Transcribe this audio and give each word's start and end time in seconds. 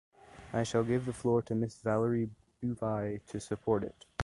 I 0.51 0.63
shall 0.63 0.83
give 0.83 1.05
the 1.05 1.13
floor 1.13 1.43
to 1.43 1.53
Mrs. 1.53 1.83
Valérie 1.83 2.31
Beauvais 2.59 3.19
to 3.27 3.39
support 3.39 3.83
it. 3.83 4.07